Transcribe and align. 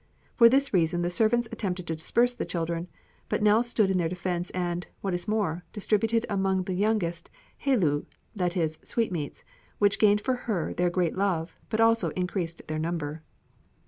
For 0.33 0.49
this 0.49 0.73
reason 0.73 1.03
the 1.03 1.11
servants 1.11 1.47
attempted 1.51 1.85
to 1.85 1.93
disperse 1.95 2.33
the 2.33 2.43
children, 2.43 2.87
but 3.29 3.43
Nell 3.43 3.61
stood 3.61 3.91
in 3.91 3.99
their 3.99 4.09
defense 4.09 4.49
and, 4.49 4.87
what 5.01 5.13
is 5.13 5.27
more, 5.27 5.63
distributed 5.73 6.25
among 6.27 6.63
the 6.63 6.73
youngest 6.73 7.29
"helou," 7.63 8.05
that 8.35 8.57
is, 8.57 8.79
sweetmeats, 8.83 9.43
which 9.77 9.99
gained 9.99 10.21
for 10.21 10.33
her 10.49 10.73
their 10.73 10.89
great 10.89 11.15
love 11.15 11.59
but 11.69 11.79
also 11.79 12.09
increased 12.15 12.63
their 12.67 12.79
number. 12.79 13.21